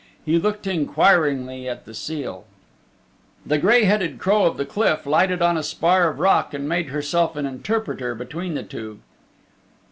He 0.25 0.39
looked 0.39 0.65
inquiringly 0.65 1.69
at 1.69 1.85
the 1.85 1.93
seal. 1.93 2.45
The 3.45 3.59
gray 3.59 3.83
headed 3.83 4.17
crow 4.17 4.45
of 4.45 4.57
the 4.57 4.65
cliff 4.65 5.05
lighted 5.05 5.43
on 5.43 5.57
a 5.57 5.61
spar 5.61 6.09
of 6.09 6.17
rock 6.19 6.55
and 6.55 6.67
made 6.67 6.87
herself 6.87 7.35
an 7.35 7.45
interpreter 7.45 8.15
between 8.15 8.55
the 8.55 8.63
two. 8.63 8.97